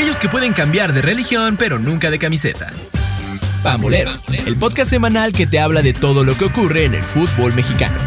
[0.00, 2.72] aquellos que pueden cambiar de religión pero nunca de camiseta.
[3.62, 4.10] Pambolero,
[4.46, 7.98] el podcast semanal que te habla de todo lo que ocurre en el fútbol mexicano.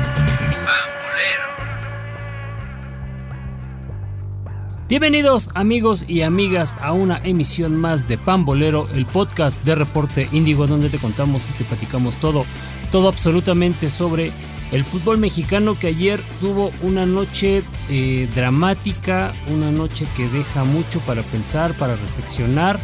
[4.89, 10.65] Bienvenidos amigos y amigas a una emisión más de Pambolero, el podcast de Reporte Índigo
[10.65, 12.43] donde te contamos y te platicamos todo,
[12.91, 14.31] todo absolutamente sobre
[14.73, 20.99] el fútbol mexicano que ayer tuvo una noche eh, dramática, una noche que deja mucho
[21.01, 22.79] para pensar, para reflexionar.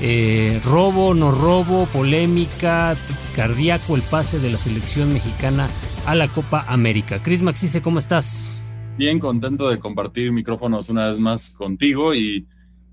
[0.00, 2.96] Eh, robo, no robo, polémica,
[3.34, 5.68] cardíaco, el pase de la selección mexicana
[6.06, 7.20] a la Copa América.
[7.20, 8.62] Cris Maxice, ¿cómo estás?
[8.96, 12.46] Bien, contento de compartir micrófonos una vez más contigo y,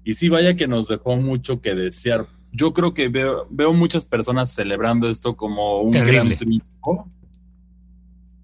[0.03, 2.25] y sí, vaya que nos dejó mucho que desear.
[2.51, 7.07] Yo creo que veo, veo muchas personas celebrando esto como un gran triunfo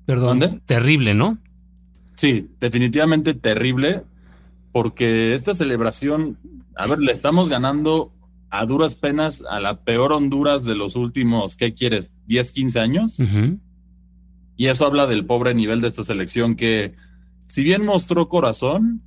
[0.06, 0.62] Perdón.
[0.66, 1.38] Terrible, ¿no?
[2.16, 4.04] Sí, definitivamente terrible,
[4.72, 6.38] porque esta celebración,
[6.76, 8.12] a ver, le estamos ganando
[8.50, 12.12] a duras penas a la peor Honduras de los últimos, ¿qué quieres?
[12.28, 13.18] ¿10, 15 años?
[14.56, 16.96] Y eso habla del pobre nivel de esta selección que,
[17.48, 19.02] si bien mostró corazón,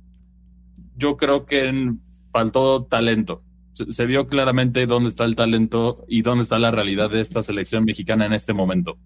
[0.95, 1.93] yo creo que
[2.31, 3.41] faltó talento.
[3.89, 7.85] Se vio claramente dónde está el talento y dónde está la realidad de esta selección
[7.85, 8.97] mexicana en este momento.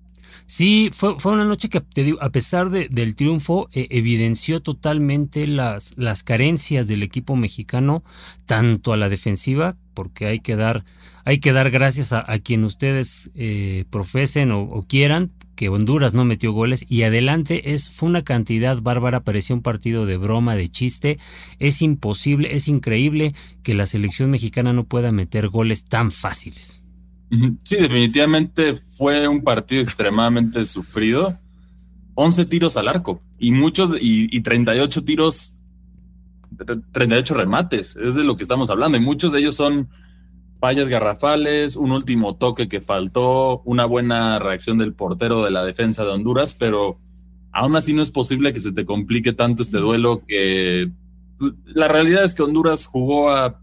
[0.46, 4.62] Sí, fue, fue una noche que, te digo, a pesar de, del triunfo, eh, evidenció
[4.62, 8.04] totalmente las, las carencias del equipo mexicano,
[8.46, 10.84] tanto a la defensiva, porque hay que dar,
[11.26, 16.52] hay que dar gracias a, quien ustedes eh, profesen o, quieran, que Honduras no metió
[16.52, 21.18] goles y adelante es fue una cantidad bárbara, parecía un partido de broma, de chiste.
[21.60, 26.84] Es imposible, es increíble que la selección mexicana no pueda meter goles tan fáciles.
[27.64, 31.40] Sí, definitivamente fue un partido extremadamente sufrido.
[32.16, 35.56] 11 tiros al arco y muchos y, y 38 tiros
[36.92, 39.90] 38 remates, es de lo que estamos hablando y muchos de ellos son
[40.60, 46.06] fallas garrafales, un último toque que faltó, una buena reacción del portero de la defensa
[46.06, 47.00] de Honduras, pero
[47.52, 50.90] aún así no es posible que se te complique tanto este duelo que
[51.66, 53.60] la realidad es que Honduras jugó a,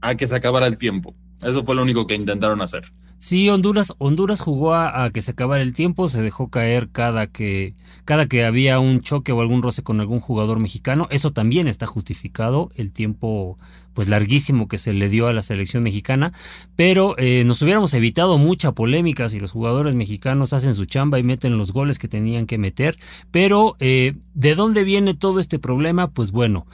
[0.00, 1.14] a que se acabara el tiempo.
[1.42, 2.84] Eso fue lo único que intentaron hacer.
[3.18, 7.74] Sí, Honduras, Honduras jugó a, que se acabara el tiempo, se dejó caer cada que,
[8.04, 11.08] cada que había un choque o algún roce con algún jugador mexicano.
[11.10, 13.56] Eso también está justificado, el tiempo
[13.94, 16.34] pues larguísimo que se le dio a la selección mexicana,
[16.76, 21.22] pero eh, nos hubiéramos evitado mucha polémica si los jugadores mexicanos hacen su chamba y
[21.22, 22.98] meten los goles que tenían que meter.
[23.30, 26.10] Pero, eh, ¿de dónde viene todo este problema?
[26.10, 26.66] Pues bueno,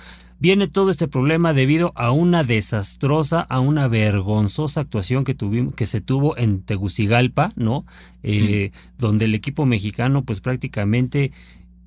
[0.42, 5.86] Viene todo este problema debido a una desastrosa, a una vergonzosa actuación que, tuvimos, que
[5.86, 7.86] se tuvo en Tegucigalpa, ¿no?
[8.24, 11.30] Eh, donde el equipo mexicano pues prácticamente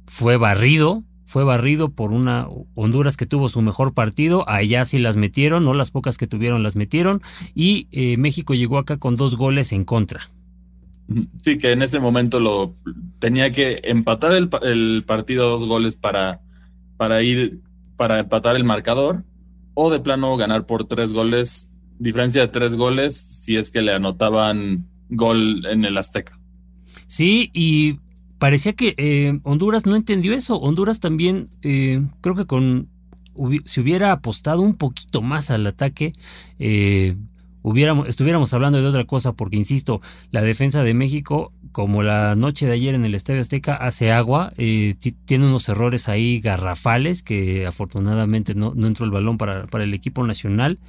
[0.05, 5.17] fue barrido, fue barrido por una Honduras que tuvo su mejor partido, allá sí las
[5.17, 7.21] metieron, no las pocas que tuvieron las metieron,
[7.55, 10.29] y eh, México llegó acá con dos goles en contra.
[11.41, 12.73] Sí, que en ese momento lo
[13.19, 16.39] tenía que empatar el, el partido a dos goles para,
[16.95, 17.64] para ir
[17.95, 19.23] para empatar el marcador
[19.73, 23.93] o de plano ganar por tres goles, diferencia de tres goles si es que le
[23.93, 26.39] anotaban gol en el Azteca.
[27.07, 27.99] Sí, y
[28.39, 30.57] parecía que eh, Honduras no entendió eso.
[30.59, 32.89] Honduras también, eh, creo que con
[33.65, 36.13] si hubiera apostado un poquito más al ataque,
[36.57, 37.17] eh,
[38.07, 42.71] estuviéramos hablando de otra cosa, porque insisto, la defensa de México como la noche de
[42.71, 44.95] ayer en el Estadio Azteca hace agua, eh,
[45.25, 49.93] tiene unos errores ahí garrafales que afortunadamente no, no entró el balón para, para, el
[49.93, 50.79] equipo nacional.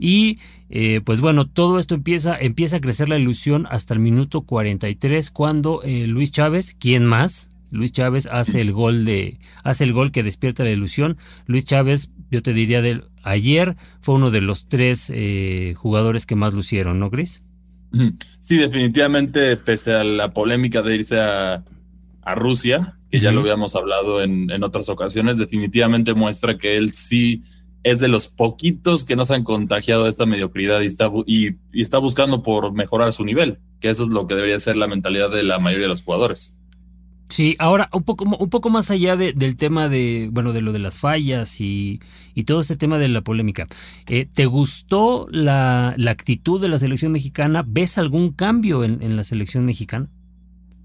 [0.00, 4.40] Y eh, pues bueno, todo esto empieza, empieza a crecer la ilusión hasta el minuto
[4.40, 7.50] 43 cuando eh, Luis Chávez, ¿quién más?
[7.70, 11.18] Luis Chávez hace el gol de hace el gol que despierta la ilusión.
[11.46, 15.12] Luis Chávez, yo te diría de ayer fue uno de los tres
[15.76, 17.44] jugadores que más lucieron, ¿no, Gris?
[18.38, 21.64] Sí, definitivamente, pese a la polémica de irse a,
[22.36, 27.42] Rusia, que ya lo habíamos hablado en, otras ocasiones, definitivamente muestra que él sí
[27.82, 31.56] es de los poquitos que no se han contagiado de esta mediocridad y está, y,
[31.72, 35.30] está buscando por mejorar su nivel, que eso es lo que debería ser la mentalidad
[35.30, 36.54] de la mayoría de los jugadores.
[37.32, 40.78] Sí, ahora un poco, un poco más allá del tema de, bueno, de lo de
[40.78, 41.98] las fallas y,
[42.44, 43.66] todo este tema de la polémica.
[44.06, 47.64] Eh, ¿Te gustó la, actitud de la selección mexicana?
[47.66, 50.10] ¿Ves algún cambio en, la selección mexicana?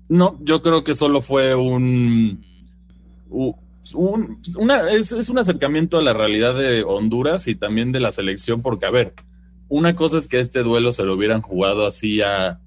[0.08, 2.42] No, yo creo que solo fue un,
[3.30, 4.32] un
[4.90, 8.92] es, un acercamiento a la realidad de Honduras y también de la selección, porque a
[8.92, 9.14] ver,
[9.68, 12.62] una cosa es que este duelo se lo hubieran jugado así a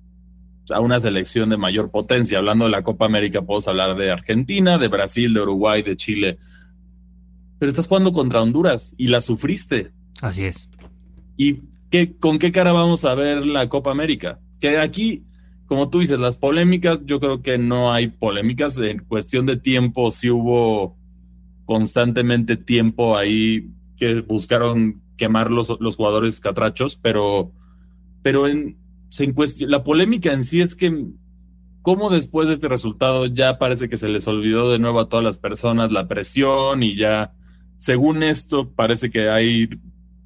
[0.70, 2.38] a una selección de mayor potencia.
[2.38, 6.38] Hablando de la Copa América, puedo hablar de Argentina, de Brasil, de Uruguay, de Chile.
[7.58, 9.92] Pero estás jugando contra Honduras y la sufriste.
[10.22, 10.68] Así es.
[11.36, 14.38] ¿Y qué, con qué cara vamos a ver la Copa América?
[14.60, 15.24] Que aquí,
[15.66, 18.78] como tú dices, las polémicas, yo creo que no hay polémicas.
[18.78, 20.96] En cuestión de tiempo, sí hubo
[21.64, 27.52] constantemente tiempo ahí que buscaron quemar los, los jugadores catrachos, pero,
[28.22, 28.79] pero en,
[29.10, 29.34] se
[29.66, 31.08] la polémica en sí es que
[31.82, 35.24] cómo después de este resultado ya parece que se les olvidó de nuevo a todas
[35.24, 37.34] las personas la presión y ya,
[37.76, 39.68] según esto, parece que hay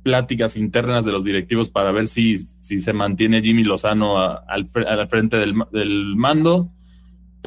[0.03, 4.69] pláticas internas de los directivos para ver si, si se mantiene Jimmy Lozano al,
[5.09, 6.71] frente del, del, mando,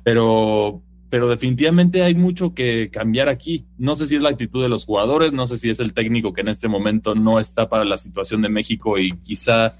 [0.04, 3.68] pero, pero definitivamente hay mucho que cambiar aquí.
[3.78, 6.34] No sé si es la actitud de los jugadores, no sé si es el técnico
[6.34, 9.76] que en este momento no está para la situación de México y quizá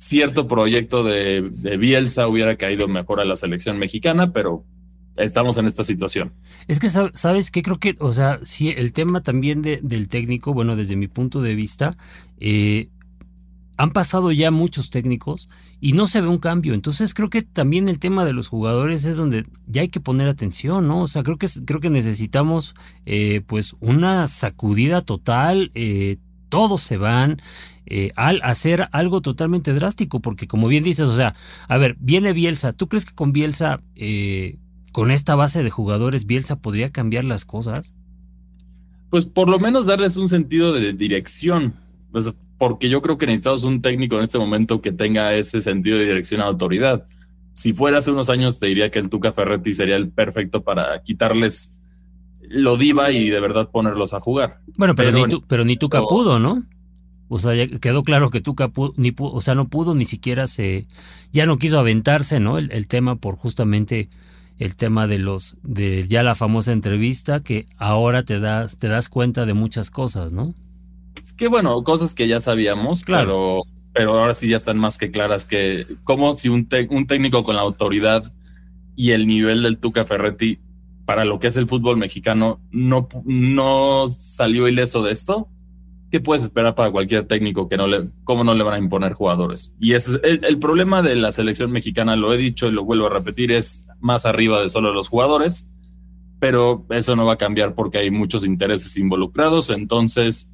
[0.00, 1.42] cierto proyecto de,
[1.78, 4.64] Bielsa hubiera caído mejor a la selección mexicana, pero
[5.16, 6.32] estamos en esta situación.
[6.68, 7.60] Es que, ¿sabes qué?
[7.60, 11.54] Creo que, o sea, sí, el tema también del técnico, bueno, desde mi punto de
[11.54, 11.94] vista,
[12.38, 12.88] eh,
[13.76, 15.50] han pasado ya muchos técnicos
[15.82, 16.72] y no se ve un cambio.
[16.72, 20.28] Entonces creo que también el tema de los jugadores es donde ya hay que poner
[20.28, 21.02] atención, ¿no?
[21.02, 22.74] O sea, creo que, creo que necesitamos
[23.04, 25.72] eh, pues una sacudida total.
[25.74, 26.16] Eh,
[26.50, 27.40] todos se van.
[27.92, 31.34] Eh, al hacer algo totalmente drástico, porque como bien dices, o sea,
[31.66, 34.58] a ver, viene Bielsa, ¿tú crees que con Bielsa, eh,
[34.92, 37.92] con esta base de jugadores, Bielsa podría cambiar las cosas?
[39.10, 41.74] Pues por lo menos darles un sentido de dirección,
[42.58, 46.04] porque yo creo que necesitamos un técnico en este momento que tenga ese sentido de
[46.04, 47.06] dirección a autoridad.
[47.54, 51.02] Si fuera hace unos años, te diría que el Tuca Ferretti sería el perfecto para
[51.02, 51.79] quitarles
[52.50, 54.60] lo diva y de verdad ponerlos a jugar.
[54.76, 56.64] Bueno, pero, ni, tu, pero ni Tuca pudo, ¿no?
[57.28, 60.88] O sea, ya quedó claro que Tuca ni o sea, no pudo ni siquiera se,
[61.32, 62.58] ya no quiso aventarse, ¿no?
[62.58, 64.08] El, tema por justamente
[64.58, 69.08] el tema de los, de ya la famosa entrevista que ahora te das, te das
[69.08, 70.52] cuenta de muchas cosas, ¿no?
[71.16, 73.62] Es que bueno, cosas que ya sabíamos, claro.
[73.92, 77.54] pero, ahora sí ya están más que claras que como si un, un técnico con
[77.54, 78.24] la autoridad
[78.96, 80.58] y el nivel del Tuca Ferretti
[81.10, 85.48] para lo que es el fútbol mexicano no, no salió ileso de esto,
[86.08, 89.14] ¿qué puedes esperar para cualquier técnico que no le, cómo no le van a imponer
[89.14, 89.74] jugadores?
[89.80, 93.10] Y es el, problema de la selección mexicana, lo he dicho y lo vuelvo a
[93.10, 95.68] repetir, es más arriba de solo los jugadores,
[96.38, 100.52] pero eso no va a cambiar porque hay muchos intereses involucrados, entonces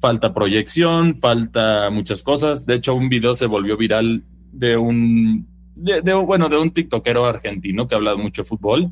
[0.00, 2.66] falta proyección, falta muchas cosas.
[2.66, 5.46] De hecho, un video se volvió viral de un,
[5.76, 8.90] de, bueno, de un tiktokero argentino que habla mucho de fútbol.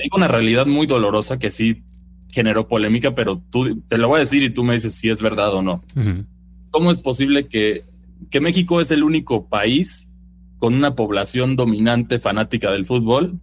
[0.00, 1.82] Digo una realidad muy dolorosa que sí
[2.30, 5.20] generó polémica, pero tú te lo voy a decir y tú me dices si es
[5.20, 5.84] verdad o no.
[6.70, 7.84] ¿Cómo es posible que,
[8.30, 10.10] que México es el único país
[10.58, 13.40] con una población dominante fanática del fútbol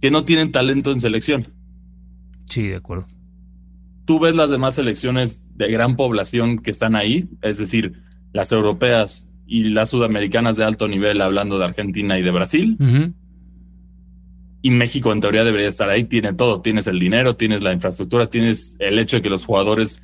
[0.00, 1.48] que no tienen talento en selección?
[2.46, 3.06] Sí, de acuerdo.
[4.04, 9.28] Tú ves las demás selecciones de gran población que están ahí, es decir, las europeas
[9.46, 12.76] y las sudamericanas de alto nivel, hablando de Argentina y de Brasil
[14.62, 18.28] y México en teoría debería estar ahí, tiene todo, tienes el dinero, tienes la infraestructura,
[18.28, 20.02] tienes el hecho de que los jugadores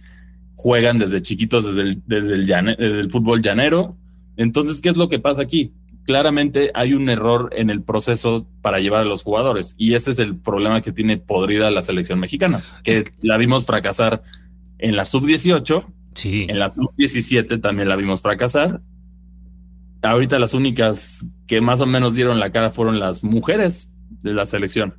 [0.55, 3.97] juegan desde chiquitos, desde el, desde el, fútbol llanero.
[4.37, 5.73] Entonces, ¿qué es lo que pasa aquí?
[6.05, 10.19] Claramente hay un error en el proceso para llevar a los jugadores y ese es
[10.19, 14.23] el problema que tiene podrida la selección mexicana, que, la vimos fracasar
[14.79, 16.47] en la sub-18, sí.
[16.49, 18.81] en la sub-17 también la vimos fracasar.
[20.03, 24.47] Ahorita las únicas que más o menos dieron la cara fueron las mujeres, de la
[24.47, 24.95] selección.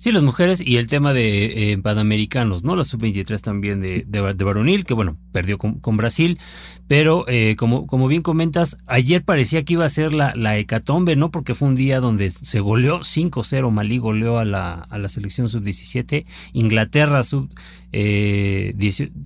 [0.00, 2.74] Sí, las mujeres y el tema de eh, panamericanos, ¿no?
[2.74, 6.38] La sub-23 también de, de, varonil, que bueno, perdió con, Brasil,
[6.86, 11.16] pero eh, como, como bien comentas, ayer parecía que iba a ser la, la hecatombe,
[11.16, 11.30] ¿no?
[11.30, 15.50] Porque fue un día donde se goleó 5-0, Malí goleó a la, a la selección
[15.50, 17.52] sub-17, Inglaterra sub-19
[17.92, 18.74] eh,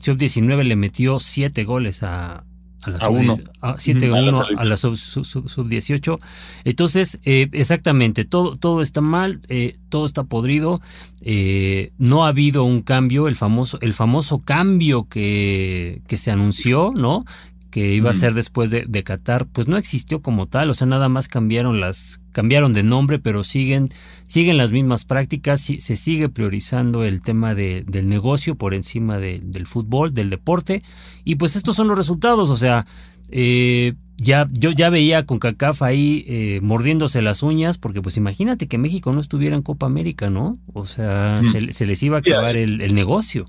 [0.00, 0.18] sub
[0.64, 2.42] le metió 7 goles a,
[2.84, 3.14] a la sub
[3.60, 6.18] 7-1 a la sub, 18.
[6.64, 10.80] Entonces, eh, exactamente, todo, todo está mal, eh, todo está podrido.
[11.22, 16.92] Eh, no ha habido un cambio, el famoso, el famoso cambio que, que se anunció,
[16.94, 17.24] ¿no?
[17.74, 20.86] Que iba a ser después de, de, Qatar, pues no existió como tal, o sea,
[20.86, 23.88] nada más cambiaron las, cambiaron de nombre, pero siguen,
[24.28, 29.66] siguen las mismas prácticas, se sigue priorizando el tema de, del negocio por encima del
[29.66, 30.84] fútbol, del deporte,
[31.24, 32.86] y pues estos son los resultados, o sea,
[33.30, 38.68] eh, ya, yo ya veía con CACAF ahí eh, mordiéndose las uñas, porque pues imagínate
[38.68, 40.60] que México no estuviera en Copa América, ¿no?
[40.74, 41.72] O sea, mm.
[41.72, 43.46] se, les iba a acabar el, el negocio.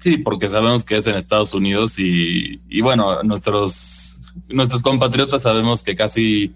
[0.00, 5.94] Sí, porque sabemos que es en Estados Unidos y, bueno, nuestros, nuestros compatriotas sabemos que
[5.94, 6.52] casi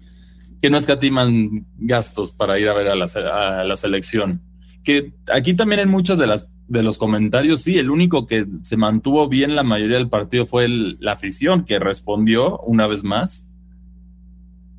[0.61, 4.41] que no escatiman gastos para ir a ver a la, a la selección.
[4.83, 8.77] Que aquí también en muchas de las de los comentarios, sí, el único que se
[8.77, 13.49] mantuvo bien la mayoría del partido fue la afición, que respondió una vez más,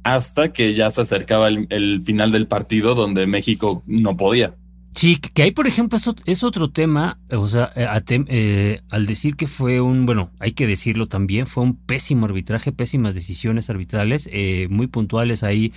[0.02, 4.54] hasta que ya se acercaba el, final del partido donde México no podía.
[4.96, 9.46] Sí, que ahí, por ejemplo, es, otro tema, o sea, eh, eh, al decir que
[9.46, 14.68] fue un, bueno, hay que decirlo también, fue un pésimo arbitraje, pésimas decisiones arbitrales, eh,
[14.70, 15.74] muy puntuales ahí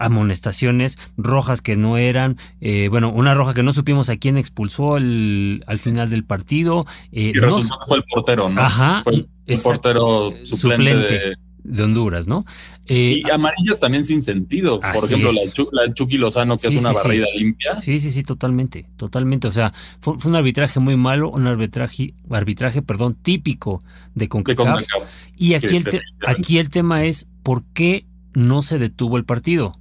[0.00, 4.96] amonestaciones, rojas que no eran, eh, bueno, una roja que no supimos a quién expulsó
[4.96, 6.86] al final del partido.
[7.12, 8.60] Eh, y resultó que fue el portero, ¿no?
[8.60, 9.02] Ajá.
[9.04, 11.36] Fue el, portero suplente, de,
[11.78, 12.44] Honduras, ¿no?
[12.86, 14.80] Eh, y amarillas también sin sentido.
[14.80, 15.30] Por ejemplo,
[15.72, 17.76] la, Chucky Lozano, que es una barrida limpia.
[17.76, 19.48] Sí, sí, sí, totalmente, totalmente.
[19.48, 23.82] O sea, fue, un arbitraje muy malo, un arbitraje, arbitraje, perdón, típico
[24.14, 24.82] de CONCACAF.
[25.36, 29.74] Y aquí, el aquí el tema es, ¿por qué no se detuvo el partido?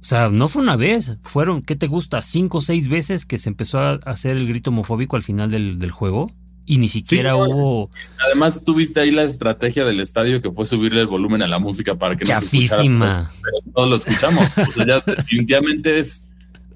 [0.00, 2.22] O sea, no fue una vez, fueron, ¿qué te gusta?
[2.22, 5.90] Cinco o seis veces que se empezó a hacer el grito homofóbico al final del,
[5.90, 6.32] juego
[6.70, 7.90] y ni siquiera hubo.
[8.24, 11.96] Además, tuviste ahí la estrategia del estadio que fue subirle el volumen a la música
[11.96, 13.28] para que no se escuchara.
[13.42, 14.56] Pero todos lo escuchamos.
[14.56, 16.28] o sea, ya definitivamente es.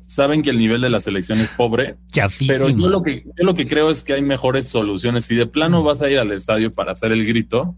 [0.04, 1.94] Saben que el nivel de la selección es pobre.
[2.10, 2.52] Chafísima.
[2.52, 5.26] Pero yo lo que yo lo que creo es que hay mejores soluciones.
[5.26, 7.76] Si de plano vas a ir al estadio para hacer el grito,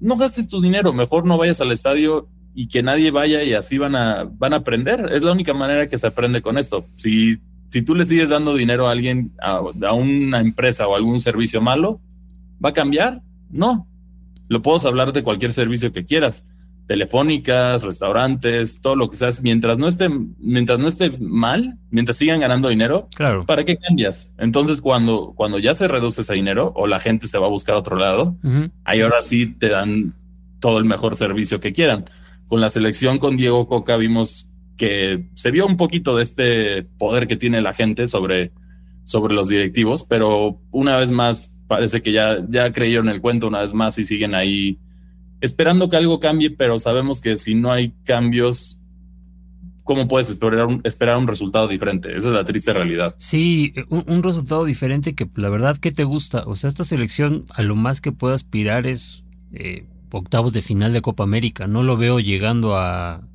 [0.00, 0.92] no gastes tu dinero.
[0.92, 4.56] Mejor no vayas al estadio y que nadie vaya y así van a, van a
[4.56, 5.08] aprender.
[5.12, 6.84] Es la única manera que se aprende con esto.
[6.96, 7.38] Si,
[7.70, 9.60] si tú le sigues dando dinero a alguien, a,
[9.92, 12.00] una empresa o algún servicio malo,
[12.62, 13.22] ¿va a cambiar?
[13.48, 13.86] No.
[14.48, 16.48] Lo puedes hablar de cualquier servicio que quieras.
[16.88, 20.08] Telefónicas, restaurantes, todo lo que seas, mientras no esté,
[20.38, 23.46] mientras no esté mal, mientras sigan ganando dinero, claro.
[23.46, 24.34] ¿para qué cambias?
[24.38, 27.76] Entonces, cuando, cuando ya se reduce ese dinero o la gente se va a buscar
[27.76, 28.36] a otro lado,
[28.82, 30.14] ahí ahora sí te dan
[30.58, 32.06] todo el mejor servicio que quieran
[32.50, 34.49] con la selección con Diego Coca vimos
[34.80, 38.50] que se vio un poquito de este poder que tiene la gente sobre,
[39.04, 43.60] sobre los directivos, pero una vez más parece que ya, ya creyeron el cuento una
[43.60, 44.78] vez más y siguen ahí
[45.42, 48.78] esperando que algo cambie, pero sabemos que si no hay cambios,
[49.84, 52.16] ¿cómo puedes esperar un, esperar un resultado diferente?
[52.16, 53.14] Esa es la triste realidad.
[53.18, 56.44] Sí, un, resultado diferente que la verdad que te gusta.
[56.46, 60.94] O sea, esta selección a lo más que puede aspirar es eh, octavos de final
[60.94, 61.66] de Copa América.
[61.66, 63.28] No lo veo llegando a,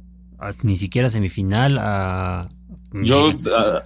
[0.64, 2.50] ni siquiera semifinal, a
[3.04, 3.34] yo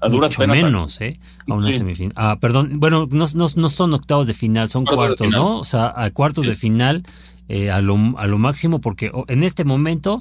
[0.01, 1.19] a, duras menos, ¿eh?
[1.47, 2.13] A una semifinal.
[2.15, 5.59] Ah, perdón, bueno, no, no, son octavos de final, son cuartos, ¿no?
[5.59, 7.03] O sea, a cuartos de final
[7.47, 10.19] eh, a, lo, a lo máximo, porque en este momento,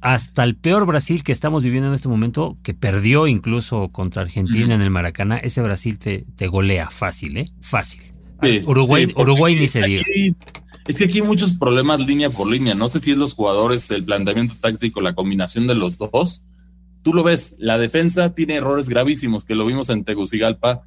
[0.00, 4.74] hasta el peor Brasil que estamos viviendo en este momento, que perdió incluso contra Argentina
[4.74, 7.46] en el Maracaná, ese Brasil te, te golea fácil, ¿eh?
[7.60, 8.02] Fácil.
[8.66, 10.02] Uruguay, Uruguay ni se diga.
[10.86, 12.74] Es que aquí hay muchos problemas línea por línea.
[12.74, 16.44] No sé si es los jugadores, el planteamiento táctico, la combinación de los dos.
[17.02, 20.82] Tú lo ves, la defensa tiene errores gravísimos, que lo vimos en Tegucigalpa,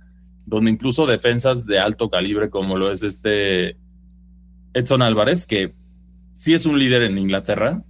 [0.45, 3.77] donde incluso defensas de alto calibre, como lo es este
[4.73, 5.73] Edson Álvarez, que
[6.33, 7.83] sí es un líder en Inglaterra,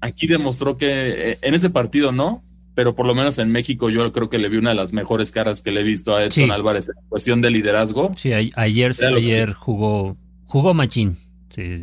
[0.00, 2.42] aquí demostró que eh, en ese partido no,
[2.74, 5.30] pero por lo menos en México yo creo que le vi una de las mejores
[5.30, 8.12] caras que le he visto a Edson Álvarez en cuestión de liderazgo.
[8.16, 10.16] Sí, ayer, ayer jugó
[10.52, 11.16] Jugó Machín.
[11.48, 11.80] Sí.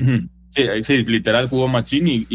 [0.83, 2.27] sí, literal jugó Machín y,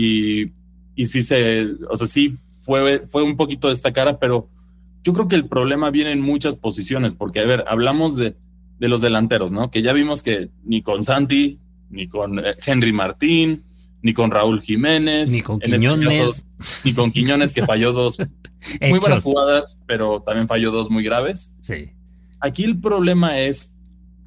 [0.96, 4.48] y, sí se, o sea, sí fue, fue un poquito de esta cara, pero
[5.04, 8.34] yo creo que el problema viene en muchas posiciones, porque a ver, hablamos de,
[8.80, 9.70] de los delanteros, ¿no?
[9.70, 13.62] Que ya vimos que ni con Santi, ni con eh, Henry Martín,
[14.02, 16.46] ni con Raúl Jiménez, ni con este Quiñones,
[16.82, 18.18] ni con Quiñones que falló dos
[18.80, 21.54] muy buenas jugadas, pero también falló dos muy graves.
[21.60, 21.92] Sí.
[22.40, 23.78] Aquí el problema es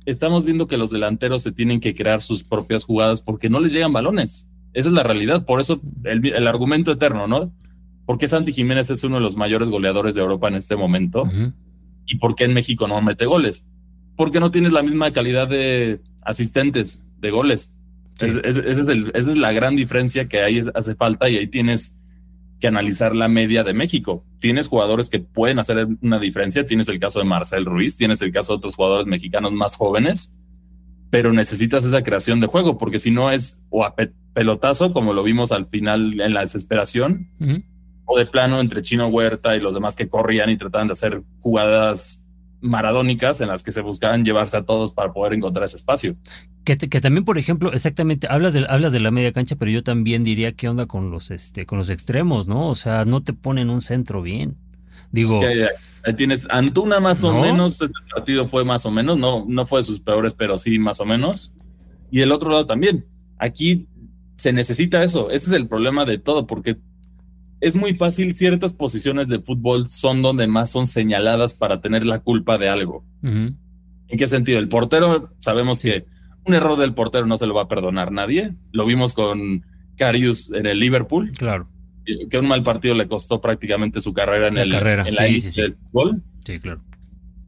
[0.08, 3.74] estamos viendo que los delanteros se tienen que crear sus propias jugadas porque no les
[3.74, 4.50] llegan balones.
[4.74, 5.46] Esa es la realidad.
[5.46, 7.52] Por eso el, argumento eterno, ¿no?
[8.06, 11.30] ¿Por qué Santi Jiménez es uno de los mayores goleadores de Europa en este momento?
[12.06, 13.68] ¿Y por qué en México no mete goles?
[14.16, 17.74] Porque no tienes la misma calidad de asistentes de goles.
[18.22, 21.96] esa es la gran diferencia que ahí hace falta y ahí tienes
[22.60, 24.26] que analizar la media de México.
[24.40, 28.32] Tienes jugadores que pueden hacer una diferencia, tienes el caso de Marcel Ruiz, tienes el
[28.32, 30.36] caso de otros jugadores mexicanos más jóvenes,
[31.10, 33.96] pero necesitas esa creación de juego, porque si no es o a
[34.34, 37.30] pelotazo, como lo vimos al final en la desesperación,
[38.06, 41.24] o de plano entre Chino Huerta y los demás que corrían y trataban de hacer
[41.40, 42.27] jugadas
[42.62, 46.16] maradónicas en las que se buscaban llevarse a todos para poder encontrar ese espacio.
[46.64, 50.24] Que, también, por ejemplo, exactamente, hablas de, hablas de la media cancha, pero yo también
[50.24, 52.68] diría qué onda con los, este, con los extremos, ¿no?
[52.68, 54.58] O sea, no te ponen un centro bien.
[55.12, 55.40] Digo.
[55.42, 59.80] ahí, tienes Antuna más o menos, este partido fue más o menos, no, no fue
[59.80, 61.54] de sus peores, pero sí más o menos.
[62.12, 63.06] Y el otro lado también.
[63.38, 63.88] Aquí
[64.36, 65.30] se necesita eso.
[65.30, 66.78] Ese es el problema de todo, porque
[67.60, 72.20] es muy fácil, ciertas posiciones de fútbol son donde más son señaladas para tener la
[72.20, 73.04] culpa de algo.
[73.24, 73.58] ¿En
[74.18, 74.60] qué sentido?
[74.60, 76.06] El portero, sabemos que
[76.46, 78.56] un error del portero no se lo va a perdonar nadie.
[78.72, 79.66] Lo vimos con
[79.98, 81.32] Carius en el Liverpool.
[81.32, 81.68] Claro.
[82.30, 85.04] Que un mal partido le costó prácticamente su carrera en, la el, carrera.
[85.06, 86.24] en la sí, sí, del fútbol.
[86.46, 86.82] Sí, claro.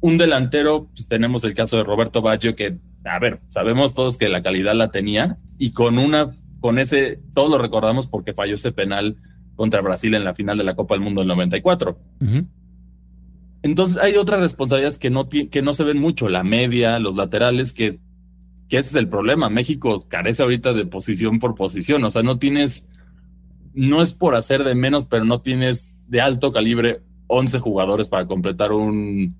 [0.01, 4.27] Un delantero, pues tenemos el caso de Roberto Baggio, que, a ver, sabemos todos que
[4.27, 8.71] la calidad la tenía y con una, con ese, todos lo recordamos porque falló ese
[8.71, 9.17] penal
[9.59, 11.99] contra Brasil en la final de la Copa del Mundo del 94.
[13.61, 17.73] Entonces hay otras responsabilidades que no, que no se ven mucho, la media, los laterales,
[17.73, 17.99] que,
[18.69, 19.49] que ese es el problema.
[19.49, 22.89] México carece ahorita de posición por posición, o sea, no tienes
[23.73, 28.27] no es por hacer de menos, pero no tienes de alto calibre 11 jugadores para
[28.27, 29.35] completar un,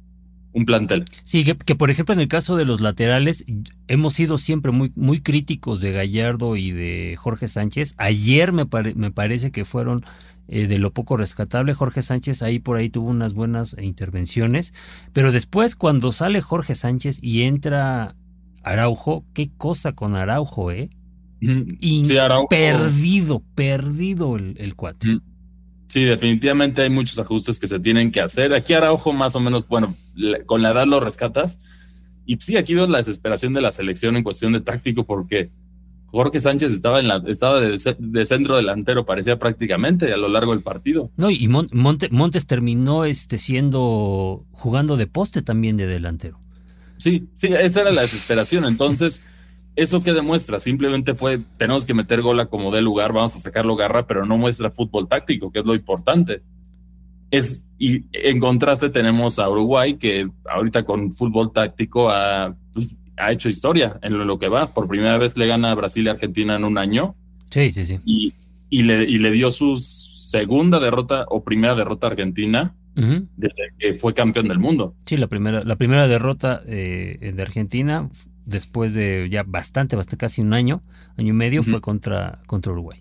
[0.52, 1.06] un plantel.
[1.24, 3.46] Sí, que, por ejemplo en el caso de los laterales
[3.88, 7.94] hemos sido siempre muy, muy críticos de Gallardo y de Jorge Sánchez.
[7.98, 8.66] Ayer me,
[8.96, 10.04] me parece que fueron
[10.48, 11.76] eh, de lo poco rescatable.
[11.76, 14.74] Jorge Sánchez ahí por ahí tuvo unas buenas intervenciones,
[15.14, 18.16] pero después cuando sale Jorge Sánchez y entra
[18.64, 20.90] Araujo, qué cosa con Araujo, ¿eh?
[21.42, 22.04] Y
[22.50, 25.20] perdido, perdido el, el cuate.
[25.90, 28.54] Sí, definitivamente hay muchos ajustes que se tienen que hacer.
[28.54, 29.96] Aquí Araujo más o menos, bueno,
[30.46, 31.60] con la edad lo rescatas.
[32.28, 35.50] Y sí, aquí veo la desesperación de la selección en cuestión de táctico porque
[36.12, 40.62] Jorge Sánchez estaba en la estaba de, centro delantero, parecía prácticamente a lo largo del
[40.62, 41.12] partido.
[41.18, 46.40] No, y Montes terminó este siendo jugando de poste también de delantero.
[46.98, 48.66] Sí, sí, esa era la desesperación.
[48.66, 49.24] Entonces,
[49.80, 50.60] ¿Eso qué demuestra?
[50.60, 54.38] Simplemente fue, tenemos que meter gola como de lugar, vamos a sacarlo garra, pero no
[54.38, 56.42] muestra fútbol táctico, que es lo importante.
[57.32, 63.32] Es, y en contraste tenemos a Uruguay, que ahorita con fútbol táctico ha, pues, ha
[63.32, 64.74] hecho historia en lo, que va.
[64.74, 67.16] Por primera vez le gana a Brasil y Argentina en un año.
[67.50, 68.02] Sí, sí, sí.
[68.04, 68.34] Y,
[68.70, 72.76] y, le, y le dio su segunda derrota o primera derrota a Argentina
[73.38, 74.94] desde que fue campeón del mundo.
[75.06, 78.10] Sí, la primera, la primera derrota eh, de Argentina
[78.50, 80.82] después de ya bastante, bastante casi un año,
[81.18, 83.00] año y medio, fue contra, contra Uruguay.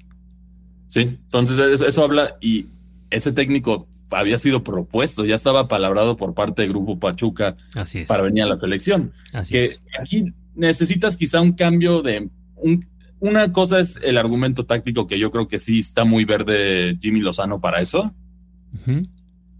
[0.86, 2.66] Sí, entonces eso, habla y
[3.10, 8.08] ese técnico había sido propuesto, ya estaba palabrado por parte del Grupo Pachuca Así es.
[8.08, 9.12] para venir a la selección.
[9.34, 9.82] Así que es.
[10.00, 12.30] aquí necesitas quizá un cambio de...
[12.56, 12.86] Un,
[13.20, 17.20] una cosa es el argumento táctico que yo creo que sí está muy verde Jimmy
[17.20, 18.14] Lozano para eso.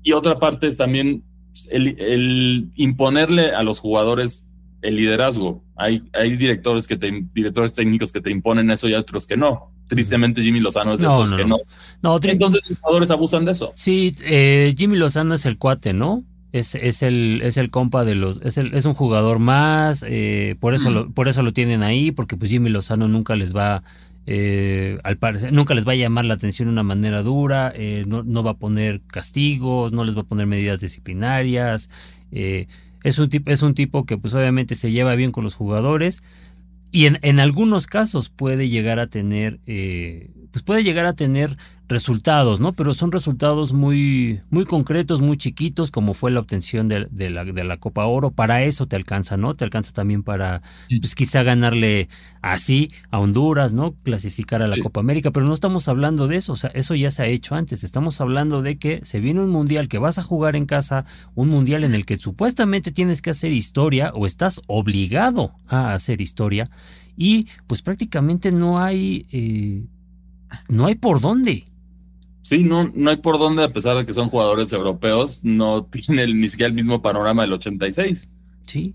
[0.02, 1.24] Y otra parte es también
[1.70, 4.47] el, el, imponerle a los jugadores
[4.82, 5.62] el liderazgo.
[5.76, 9.72] Hay, hay directores, que te, directores técnicos que te imponen eso y otros que no.
[9.86, 11.58] Tristemente Jimmy Lozano es de esos que no.
[12.02, 12.18] no.
[12.22, 13.72] Entonces los jugadores abusan de eso.
[13.74, 16.24] Sí, eh, Jimmy Lozano es el cuate, ¿no?
[16.52, 18.40] Es, es, el, es el compa de los.
[18.42, 20.04] Es, el, es un jugador más.
[20.06, 23.56] Eh, por, eso lo, por eso lo tienen ahí, porque pues Jimmy Lozano nunca les
[23.56, 23.82] va.
[24.30, 27.72] Eh, al parecer, nunca les va a llamar la atención de una manera dura,
[28.06, 31.88] no, no, va a poner castigos, no les va a poner medidas disciplinarias.
[32.30, 32.66] Eh,
[33.08, 36.22] es un, tipo, es un tipo que pues obviamente se lleva bien con los jugadores
[36.90, 41.56] y en, en algunos casos puede llegar a tener, eh, pues puede llegar a tener
[41.88, 42.72] resultados, ¿no?
[42.72, 47.64] Pero son resultados muy, muy concretos, muy chiquitos, como fue la obtención de, la, de,
[47.64, 48.30] la, Copa Oro.
[48.30, 49.54] Para eso te alcanza, ¿no?
[49.54, 52.08] Te alcanza también para, pues quizá ganarle
[52.42, 53.94] así a Honduras, ¿no?
[53.94, 57.10] Clasificar a la Copa América, pero no estamos hablando de eso, o sea, eso ya
[57.10, 57.84] se ha hecho antes.
[57.84, 61.48] Estamos hablando de que se viene un mundial que vas a jugar en casa, un
[61.48, 66.68] mundial en el que supuestamente tienes que hacer historia o estás obligado a hacer historia
[67.18, 69.84] y pues prácticamente no hay, eh,
[70.68, 71.64] no hay por dónde.
[72.42, 76.40] Sí, no, no hay por dónde, a pesar de que son jugadores europeos, no tienen
[76.40, 78.28] ni siquiera el mismo panorama del 86.
[78.64, 78.94] Sí.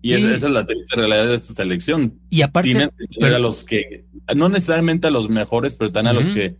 [0.00, 2.18] Y esa, es la triste realidad de esta selección.
[2.28, 2.72] Y aparte.
[2.72, 6.56] Tienen a los que, no necesariamente a los mejores, pero también a los que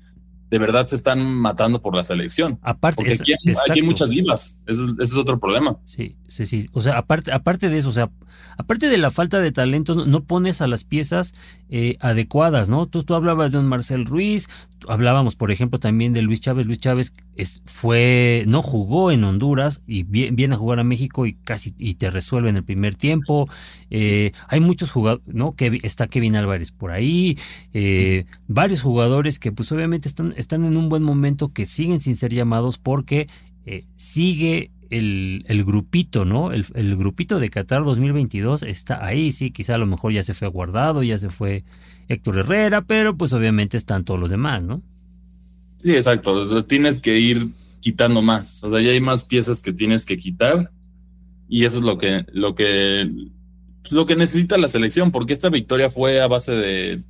[0.52, 2.58] de verdad se están matando por la selección.
[2.60, 3.32] Aparte, Porque aquí,
[3.70, 4.60] hay muchas vivas.
[4.66, 5.78] Ese, es otro problema.
[5.86, 6.68] Sí, sí, sí.
[6.74, 8.10] O sea, aparte, aparte de eso, o sea,
[8.58, 11.32] aparte de la falta de talento, no pones a las piezas
[11.70, 12.84] eh, adecuadas, ¿no?
[12.84, 14.50] Tú, tú hablabas de un Marcel Ruiz,
[14.88, 16.66] hablábamos, por ejemplo, también de Luis Chávez.
[16.66, 21.34] Luis Chávez es, fue, no jugó en Honduras y viene, a jugar a México y
[21.34, 23.48] casi y te resuelve en el primer tiempo.
[23.90, 25.54] Eh, hay muchos jugadores, ¿no?
[25.54, 27.38] Que está Kevin Álvarez por ahí,
[27.72, 32.16] eh, varios jugadores que pues obviamente están están en un buen momento que siguen sin
[32.16, 33.28] ser llamados porque
[33.64, 36.52] eh, sigue el, grupito, ¿no?
[36.52, 40.48] El, grupito de Qatar 2022 está ahí, sí, quizá a lo mejor ya se fue
[40.48, 41.64] guardado, ya se fue
[42.08, 44.82] Héctor Herrera, pero pues obviamente están todos los demás, ¿no?
[45.78, 47.48] Sí, exacto, tienes que ir
[47.80, 50.70] quitando más, o sea, ya hay más piezas que tienes que quitar
[51.48, 53.10] y eso es lo que, lo que,
[53.82, 57.02] pues, lo que necesita la selección, porque esta victoria fue a base de,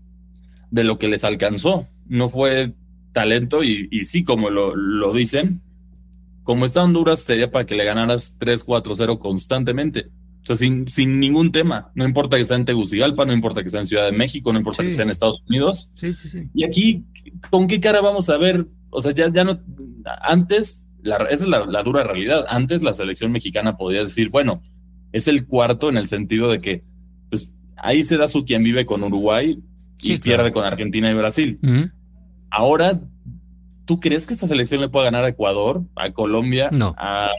[0.70, 2.74] de lo que les alcanzó, no fue
[3.12, 5.60] talento y, y sí, como lo, lo, dicen,
[6.42, 10.10] como está Honduras, sería para que le ganaras 3-4-0 constantemente.
[10.42, 11.92] O sea, sin, sin ningún tema.
[11.94, 14.58] No importa que sea en Tegucigalpa, no importa que sea en Ciudad de México, no
[14.58, 15.92] importa que sea en Estados Unidos.
[15.94, 16.48] Sí, sí, sí.
[16.52, 17.04] Y aquí,
[17.50, 18.66] ¿con qué cara vamos a ver?
[18.90, 19.60] O sea, ya, ya no.
[20.22, 22.44] Antes, la, esa es la, la dura realidad.
[22.48, 24.62] Antes la selección mexicana podía decir, bueno,
[25.12, 26.84] es el cuarto en el sentido de que,
[27.30, 29.58] pues, ahí se da su quien vive con Uruguay
[30.02, 30.54] y Sí, pierde claro.
[30.54, 31.60] con Argentina y Brasil.
[31.62, 31.88] Ujú.
[32.50, 33.00] Ahora,
[33.84, 36.94] ¿tú crees que esta selección le puede ganar a Ecuador, a Colombia, No.
[36.98, 37.30] a,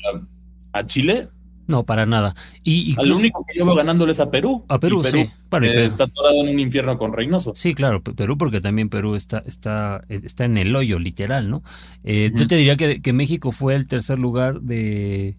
[0.71, 1.29] a Chile?
[1.65, 2.36] No, para nada.
[2.63, 4.65] Y Al incluso- único que yo veo ganándoles a Perú.
[4.67, 5.17] a Perú, sí.
[5.17, 5.65] Y eh, Perú.
[5.79, 7.53] está atorado en un infierno con Reynoso.
[7.56, 11.63] Sí, claro, Pe- Perú, porque también Perú está, está, está en el hoyo, literal, ¿no?
[12.03, 12.32] Eh.
[12.36, 15.36] Yo te diría que, que México fue el tercer lugar de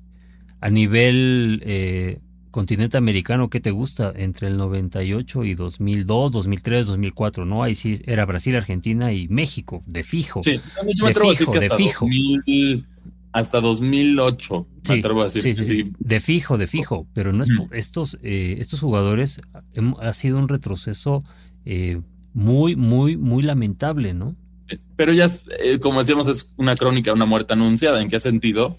[0.62, 2.20] a nivel eh,
[2.54, 4.12] continente americano, ¿qué te gusta?
[4.16, 7.62] Entre el 98 y 2002, 2003, 2004, ¿no?
[7.64, 10.40] Ahí sí era Brasil, Argentina y México, de fijo.
[10.42, 12.06] Sí, yo me De atrevo a decir fijo, que de hasta fijo.
[12.06, 12.86] 2000
[13.32, 15.42] hasta 2008, me Sí, atrevo a decir.
[15.42, 19.40] sí, sí, sí, de fijo, de fijo, pero no es po- estos eh, estos jugadores
[20.00, 21.22] ha sido un retroceso
[21.64, 22.02] eh,
[22.34, 24.36] muy muy muy lamentable, ¿no?
[24.96, 25.26] Pero ya,
[25.60, 28.00] eh, como decíamos, es una crónica una muerte anunciada.
[28.00, 28.76] ¿En qué sentido?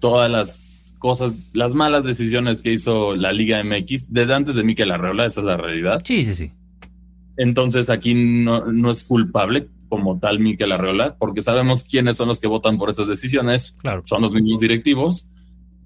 [0.00, 0.65] Todas las
[0.98, 5.40] cosas, las malas decisiones que hizo la Liga MX desde antes de Mikel Arreola, esa
[5.40, 6.00] es la realidad.
[6.04, 6.52] Sí, sí, sí.
[7.36, 12.40] Entonces aquí no, no es culpable como tal Mikel Arreola, porque sabemos quiénes son los
[12.40, 14.02] que votan por esas decisiones, Claro.
[14.06, 15.30] son los mismos directivos,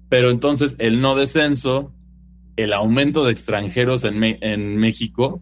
[0.09, 1.93] pero entonces el no descenso,
[2.55, 5.41] el aumento de extranjeros en, en México,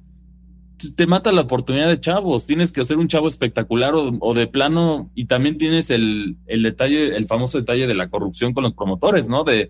[0.95, 2.45] te mata la oportunidad de chavos.
[2.45, 6.63] Tienes que hacer un chavo espectacular o, o de plano, y también tienes el, el
[6.63, 9.43] detalle, el famoso detalle de la corrupción con los promotores, ¿no?
[9.43, 9.69] De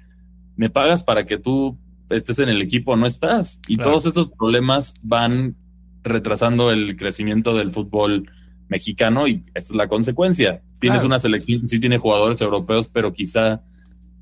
[0.55, 1.77] me pagas para que tú
[2.09, 3.61] estés en el equipo o no estás.
[3.67, 3.91] Y Claro.
[3.91, 5.55] todos esos problemas van
[6.03, 8.29] retrasando el crecimiento del fútbol
[8.67, 10.61] mexicano y esta es la consecuencia.
[10.79, 11.07] Tienes Claro.
[11.07, 13.61] una selección, sí tiene jugadores europeos, pero quizá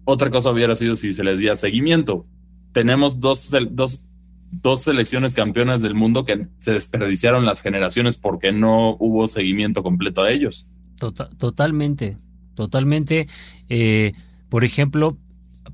[0.05, 2.25] otra cosa hubiera sido si se les diera seguimiento.
[2.71, 4.03] Tenemos dos, dos,
[4.51, 10.23] dos selecciones campeonas del mundo que se desperdiciaron las generaciones porque no hubo seguimiento completo
[10.23, 10.67] a ellos.
[10.99, 12.17] Tota- totalmente,
[12.55, 13.27] totalmente.
[13.69, 14.13] Eh,
[14.49, 15.17] por ejemplo,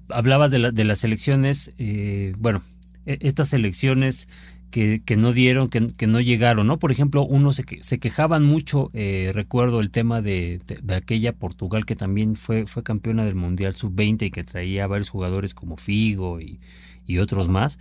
[0.10, 2.64] hablabas de, la- de las elecciones, eh, bueno,
[3.06, 4.28] e- estas elecciones
[4.72, 6.80] que, que no dieron, que, que no llegaron, ¿no?
[6.80, 11.86] Por ejemplo, uno se, se quejaban mucho, eh, recuerdo el tema de, de- aquella Portugal
[11.86, 16.42] que también fue, fue campeona del Mundial Sub-20 y que traía varios jugadores como Figo
[16.42, 16.60] y,
[17.06, 17.78] y otros más.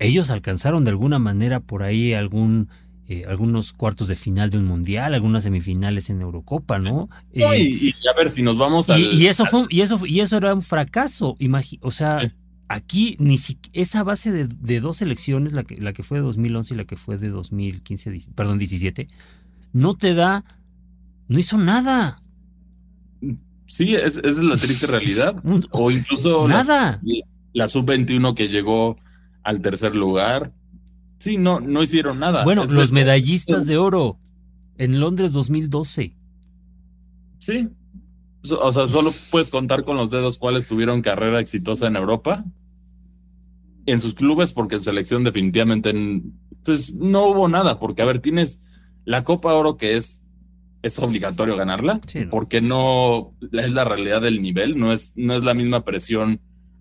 [0.00, 2.68] Ellos alcanzaron de alguna manera por ahí algún...
[3.06, 7.08] eh, algunos cuartos de final de un mundial, algunas semifinales en Eurocopa, ¿no?
[7.34, 9.00] No, Eh, y, y a ver, si nos vamos al...
[9.00, 11.36] y, y eso fue, y eso, y eso era un fracaso.
[11.38, 12.32] imagi- o sea, Sí.
[12.68, 16.24] aquí ni si, esa base de, de dos elecciones, la que, la que fue de
[16.24, 19.08] 2011 y la que fue de 2015, dic- perdón, 17,
[19.72, 20.44] no te da,
[21.28, 22.22] no hizo nada.
[23.66, 25.34] Sí, es- esa es la triste realidad.
[25.70, 27.00] O incluso nada.
[27.52, 28.96] la sub-21 que llegó
[29.42, 30.52] al tercer lugar.
[31.18, 32.44] Sí, no, no hicieron nada.
[32.44, 34.18] Bueno, los medallistas de oro
[34.78, 36.16] en Londres 2012.
[37.38, 37.68] Sí.
[38.42, 42.44] O sea, solo puedes contar con los dedos cuáles tuvieron carrera exitosa en Europa.
[43.84, 45.92] En sus clubes, porque en selección definitivamente
[46.64, 47.78] pues no hubo nada.
[47.78, 48.62] Porque, a ver, tienes
[49.04, 50.22] la Copa Oro que es,
[50.82, 52.00] es obligatorio ganarla.
[52.06, 52.30] Sí, ¿no?
[52.30, 56.40] Porque no es la realidad del nivel, no es, no es la misma presión.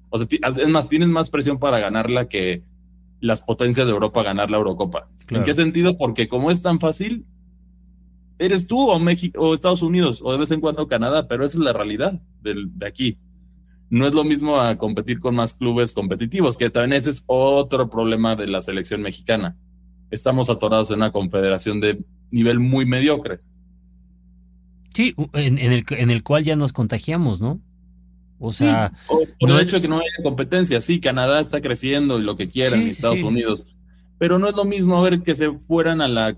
[0.10, 2.64] O sea, es más, tienes más presión para ganarla que
[3.20, 5.10] las potencias de Europa ganar la Eurocopa.
[5.26, 5.42] Claro.
[5.42, 5.98] ¿En qué sentido?
[5.98, 7.26] Porque como es tan fácil,
[8.40, 11.58] eres tú o México o Estados Unidos o de vez en cuando Canadá, pero esa
[11.58, 13.18] es la realidad del- de aquí.
[13.90, 17.90] No es lo mismo a competir con más clubes competitivos, que también ese es otro
[17.90, 19.58] problema de la selección mexicana.
[20.12, 23.42] Estamos atorados en una confederación de nivel muy mediocre.
[24.94, 27.60] Sí, en, en el, en el cual ya nos contagiamos, ¿no?
[28.40, 31.00] O sea, Sí, o por no el es- hecho de que no haya competencia, sí,
[31.00, 33.24] Canadá está creciendo y lo que quieran, Sí, y sí, Estados sí.
[33.26, 33.62] Unidos,
[34.18, 36.38] pero no es lo mismo ver que se fueran a la,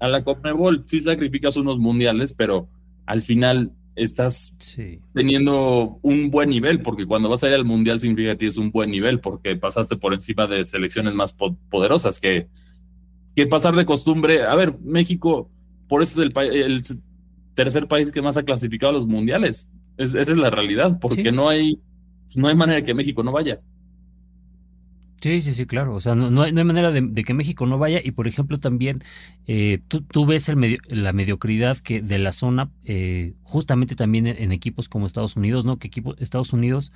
[0.00, 2.68] a la Conmebol, sí sacrificas unos mundiales, pero
[3.06, 4.98] al final estás sí.
[5.14, 8.70] teniendo un buen nivel, porque cuando vas a ir al mundial significa que tienes un
[8.70, 12.48] buen nivel, porque pasaste por encima de selecciones más po- poderosas que,
[13.34, 14.42] que pasar de costumbre.
[14.42, 15.50] A ver, México,
[15.88, 16.82] por eso es el, el
[17.56, 19.68] tercer país que más ha clasificado a los mundiales.
[19.96, 21.32] Es- esa es la realidad, porque Sí.
[21.32, 21.80] no hay
[22.36, 23.60] no hay manera que México no vaya.
[25.20, 25.94] Sí, sí, sí, claro.
[25.94, 28.00] O sea, no, no hay, no hay manera de, de que México no vaya.
[28.04, 28.98] Y por ejemplo, también
[29.46, 34.26] eh, tú, tú ves el medio- la mediocridad que de la zona, eh, justamente también
[34.26, 35.78] en, en equipos como Estados Unidos, ¿no?
[35.78, 36.92] Que equipo, Estados Unidos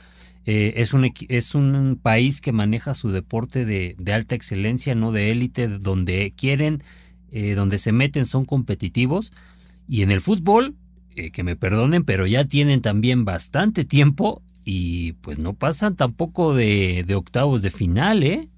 [0.47, 5.13] eh, es, un, es un país que maneja su deporte de, de alta excelencia, ¿no?
[5.13, 6.83] De élite, donde quieren,
[7.31, 9.33] eh, donde se meten, son competitivos.
[9.91, 10.77] Y en el fútbol,
[11.17, 16.55] eh, que me perdonen, pero ya tienen también bastante tiempo y pues no pasan tampoco
[16.55, 18.49] de, de octavos de final, ¿eh?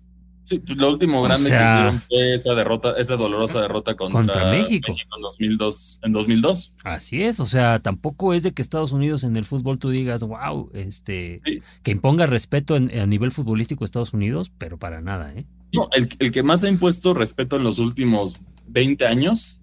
[0.45, 4.93] Sí, pues lo último grande que hicieron fue esa derrota, esa dolorosa derrota contra, México.
[4.93, 6.73] en, 2002, en 2002.
[6.85, 10.23] Así es, o sea, tampoco es de que Estados Unidos en el fútbol tú digas,
[10.25, 11.41] wow, este,
[11.83, 15.47] que imponga respeto a nivel futbolístico Estados Unidos, pero para nada, ¿eh?
[15.73, 19.62] No, el, el, que más ha impuesto respeto en los últimos 20 años,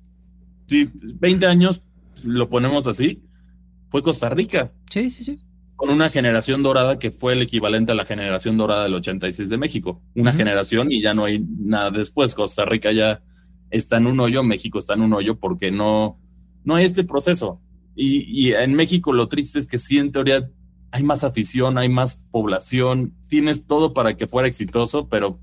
[0.70, 1.82] sí, 20 años,
[2.24, 3.22] lo ponemos así,
[3.90, 4.72] fue Costa Rica.
[4.90, 5.44] Sí, sí, sí
[5.80, 9.58] con una generación dorada que fue el equivalente a la generación dorada del 86 de
[9.58, 10.02] México.
[10.14, 12.36] Una generación y ya no hay nada después.
[12.36, 13.24] Costa Rica ya
[13.70, 16.20] está en un hoyo, México está en un hoyo porque no,
[16.66, 17.62] no hay este proceso.
[17.96, 20.52] Y, en México lo triste es que sí, en teoría,
[20.92, 25.40] hay más afición, hay más población, tienes todo para que fuera exitoso, pero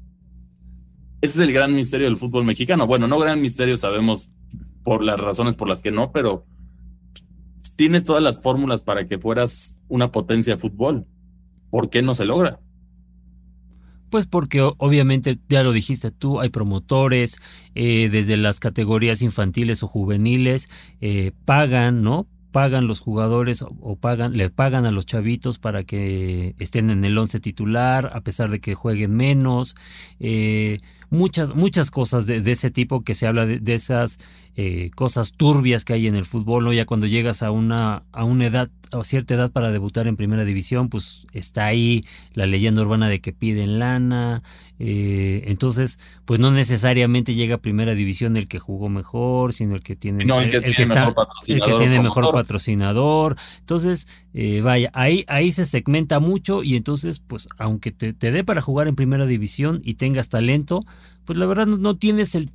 [1.23, 2.87] ese es el gran misterio del fútbol mexicano.
[2.87, 4.33] Bueno, no gran misterio, sabemos
[4.87, 6.47] por las razones por las que no, pero
[7.75, 11.09] tienes todas las fórmulas para que fueras una potencia de fútbol.
[11.71, 12.61] ¿Por qué no se logra?
[14.11, 17.43] Pues porque obviamente, ya lo dijiste tú, hay promotores
[17.75, 20.69] eh, desde las categorías infantiles o juveniles,
[21.01, 22.29] eh, pagan, ¿no?
[22.57, 27.19] Pagan los jugadores o pagan, le pagan a los chavitos para que estén en el
[27.19, 29.75] once titular, a pesar de que jueguen menos.
[30.21, 30.79] Eh,
[31.11, 34.19] muchas, muchas cosas de, ese tipo que se habla de, esas
[34.57, 36.73] eh, cosas turbias que hay en el fútbol, ¿no?
[36.73, 40.45] Ya cuando llegas a una, a una edad, a cierta edad para debutar en primera
[40.45, 44.43] división, pues está ahí la leyenda urbana de que piden lana.
[44.79, 49.83] Eh, entonces, pues no necesariamente llega a primera división el que jugó mejor, sino el
[49.83, 51.15] que tiene, el, que, está,
[51.47, 52.46] el que tiene mejor patrocinador.
[53.61, 58.45] Entonces, eh, vaya, ahí, ahí se segmenta mucho y entonces, pues, aunque te, te dé
[58.45, 60.85] para jugar en primera división y tengas talento,
[61.25, 62.51] pues la verdad no, tienes el,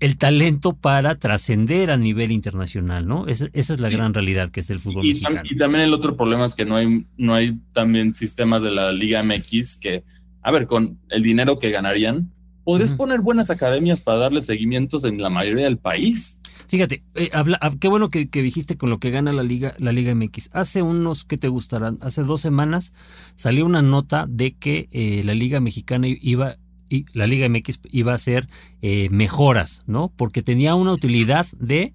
[0.00, 3.26] el, talento para trascender a nivel internacional, ¿no?
[3.26, 5.40] esa es la gran realidad que es el fútbol mexicano.
[5.44, 8.92] Y también el otro problema es que no hay, no hay también sistemas de la
[8.92, 10.04] Liga MX que,
[10.42, 12.32] a ver, con el dinero que ganarían,
[12.66, 16.40] podrías poner buenas academias para darle seguimientos en la mayoría del país.
[16.68, 19.92] Fíjate, eh, habla, ah, qué bueno que, dijiste con lo que gana la Liga, la
[19.92, 20.50] Liga MX.
[20.52, 21.96] Hace unos, ¿qué te gustarán?
[22.00, 22.92] Hace dos semanas
[23.34, 26.56] salió una nota de que eh, la Liga Mexicana iba
[26.88, 28.48] y la Liga MX iba a hacer
[28.80, 30.12] eh, mejoras, ¿no?
[30.16, 31.94] Porque tenía una utilidad de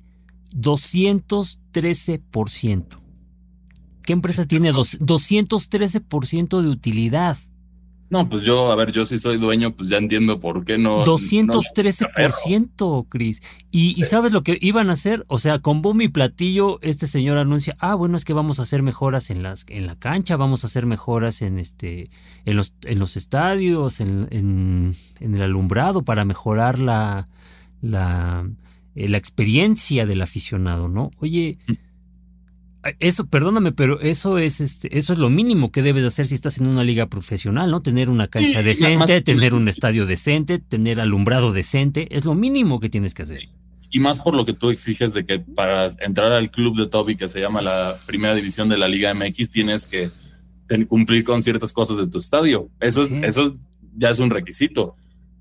[0.56, 2.86] 213%.
[4.04, 7.38] ¿Qué empresa tiene 213% de utilidad?
[8.12, 11.06] No, pues yo, a ver, yo sí soy dueño, pues ya entiendo por qué no.
[11.06, 13.42] 213%, Cris.
[13.72, 15.24] Y, y, sabes lo que iban a hacer?
[15.30, 18.64] O sea, con boom y platillo, este señor anuncia, ah, bueno, es que vamos a
[18.64, 22.10] hacer mejoras en las, en la cancha, vamos a hacer mejoras en este,
[22.44, 27.30] en los, en los estadios, en, en, en el alumbrado, para mejorar la,
[27.80, 28.46] la,
[28.94, 31.12] eh, la experiencia del aficionado, ¿no?
[31.20, 31.60] Oye.
[31.66, 31.74] Mm.
[33.00, 36.58] Eso, perdóname, pero eso es este, eso es lo mínimo que debes hacer si estás
[36.58, 37.82] en una liga profesional, ¿no?
[37.82, 42.90] Tener una cancha decente, tener un estadio decente, tener alumbrado decente, es lo mínimo que
[42.90, 43.44] tienes que hacer.
[43.92, 47.18] Y más por lo que tú exiges de que para entrar al club de Toby,
[47.18, 50.10] que se llama la primera división de la Liga MX, tienes que
[50.88, 52.70] cumplir con ciertas cosas de tu estadio.
[52.80, 53.56] Eso, eso
[53.96, 54.96] ya es un requisito.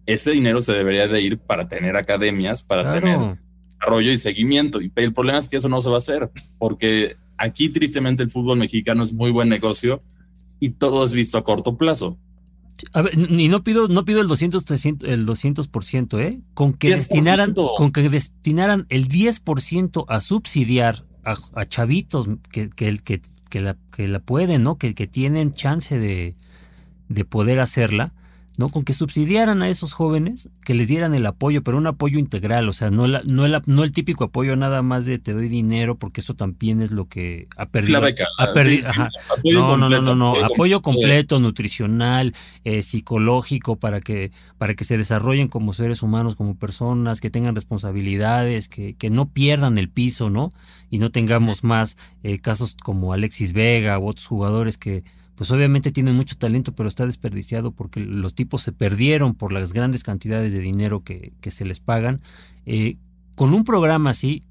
[0.04, 3.38] Ese dinero se debería de ir para tener academias, para tener
[3.80, 4.80] desarrollo y seguimiento.
[4.80, 8.30] Y el problema es que eso no se va a hacer, porque Aquí, tristemente, el
[8.30, 9.98] fútbol mexicano es muy buen negocio
[10.60, 12.18] y todo es visto a corto plazo.
[12.92, 14.64] A ver, y no pido, no pido el 200,
[15.04, 16.42] el 200%, ¿eh?
[16.52, 23.22] Con que destinaran, con que destinaran el 10% a subsidiar a, chavitos que, que, que,
[23.48, 24.76] que, la, que la pueden, ¿no?
[24.76, 26.34] Que, que tienen chance de,
[27.08, 28.12] de poder hacerla
[28.58, 28.68] ¿no?
[28.68, 32.68] Con que subsidiaran a esos jóvenes, que les dieran el apoyo, pero un apoyo integral,
[32.68, 35.48] o sea, no, la, no, el, no el típico apoyo nada más de te doy
[35.48, 38.00] dinero, porque eso también es lo que ha perdido.
[39.44, 42.34] no, no, no, no, no, apoyo completo, nutricional,
[42.64, 47.54] eh, psicológico, para que, para que se desarrollen como seres humanos, como personas, que tengan
[47.54, 50.52] responsabilidades, que, que no pierdan el piso, ¿no?
[50.90, 55.04] Y no tengamos más eh, casos como Alexis Vega u otros jugadores que
[55.40, 59.72] pues obviamente tienen mucho talento, pero está desperdiciado porque los tipos se perdieron por las
[59.72, 62.20] grandes cantidades de dinero que, se les pagan.
[62.66, 62.98] Eh,
[63.36, 64.42] con un programa así,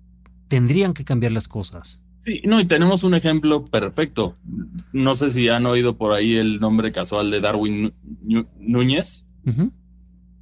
[0.47, 2.01] tendrían que cambiar las cosas.
[2.17, 4.35] Sí, no, y tenemos un ejemplo perfecto.
[4.91, 7.93] No sé si han oído por ahí el nombre casual de Darwin
[8.57, 9.27] Núñez.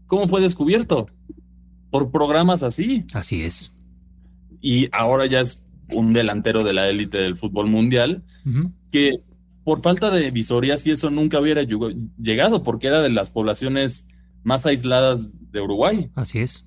[0.05, 1.09] ¿Cómo fue descubierto?
[1.91, 3.03] Por programas así.
[3.13, 3.73] Así es.
[4.61, 8.23] Y ahora ya es un delantero de la élite del fútbol mundial
[8.93, 9.26] que
[9.67, 11.61] por falta de visorías y eso nunca hubiera
[12.17, 14.07] llegado, porque era de las poblaciones
[14.41, 16.09] más aisladas de Uruguay.
[16.15, 16.65] Así es.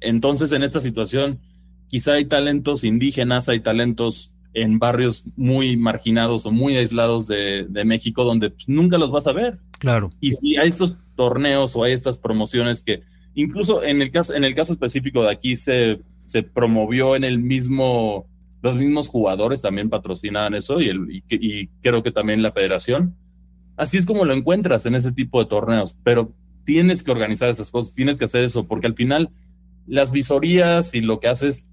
[0.00, 1.40] Entonces, en esta situación,
[1.88, 8.22] quizá hay talentos indígenas, hay talentos en barrios muy marginados o muy aislados de, México
[8.22, 9.58] donde pues, nunca los vas a ver.
[9.80, 10.10] Claro.
[10.20, 13.02] Y si hay estos torneos o hay estas promociones que
[13.34, 17.40] incluso en el caso, en el caso específico de aquí se, se promovió en el
[17.40, 18.28] mismo,
[18.62, 23.16] los mismos jugadores también patrocinaban eso y, el, y creo que también la federación.
[23.76, 27.70] Así es como lo encuentras en ese tipo de torneos, pero tienes que organizar esas
[27.70, 29.30] cosas, tienes que hacer eso, porque al final
[29.86, 31.64] las visorías y lo que haces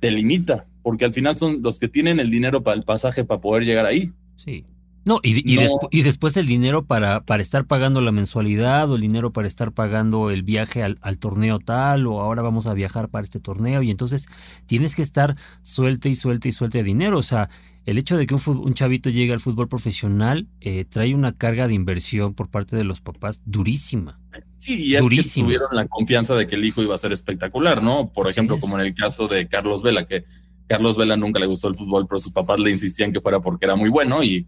[0.00, 3.40] te limita, porque al final son los que tienen el dinero para el pasaje para
[3.40, 4.12] poder llegar ahí.
[4.36, 4.64] Sí.
[5.06, 9.32] No, y, y, después el dinero para, para estar pagando la mensualidad o el dinero
[9.32, 13.24] para estar pagando el viaje al, al, torneo tal o ahora vamos a viajar para
[13.24, 14.28] este torneo y entonces
[14.66, 17.16] tienes que estar suelte y suelte y suelte de dinero.
[17.16, 17.48] O sea,
[17.86, 21.66] el hecho de que un, un chavito llegue al fútbol profesional eh, trae una carga
[21.66, 24.20] de inversión por parte de los papás durísima.
[24.58, 27.82] Sí, y es que tuvieron la confianza de que el hijo iba a ser espectacular,
[27.82, 28.12] ¿no?
[28.12, 30.24] Por ejemplo, como en el caso de Carlos Vela, que
[30.70, 33.66] Carlos Vela nunca le gustó el fútbol, pero sus papás le insistían que fuera porque
[33.66, 34.46] era muy bueno y,